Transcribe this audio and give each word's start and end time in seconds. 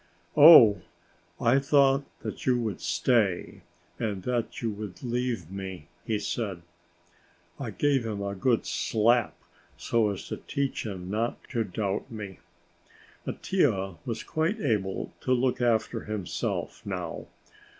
"Oh, 0.35 0.81
I 1.39 1.59
thought 1.59 2.03
that 2.21 2.47
you 2.47 2.59
would 2.59 2.81
stay 2.81 3.61
and 3.99 4.23
that 4.23 4.59
you 4.59 4.71
would 4.71 5.03
leave 5.03 5.51
me," 5.51 5.89
he 6.07 6.17
said. 6.17 6.63
I 7.59 7.69
gave 7.69 8.03
him 8.03 8.19
a 8.19 8.33
good 8.33 8.65
slap, 8.65 9.37
so 9.77 10.09
as 10.09 10.25
to 10.29 10.37
teach 10.37 10.87
him 10.87 11.11
not 11.11 11.43
to 11.51 11.63
doubt 11.63 12.09
me. 12.09 12.39
Mattia 13.27 13.97
was 14.03 14.23
quite 14.23 14.59
able 14.59 15.13
to 15.21 15.33
look 15.33 15.61
after 15.61 15.99
himself 16.05 16.83
now. 16.83 17.27